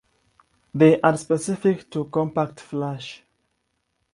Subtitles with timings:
[0.73, 3.19] They are specific to CompactFlash.